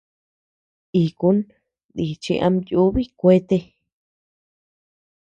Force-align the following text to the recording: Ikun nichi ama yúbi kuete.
Ikun 1.03 1.37
nichi 1.95 2.33
ama 2.45 2.59
yúbi 2.71 3.03
kuete. 3.19 3.57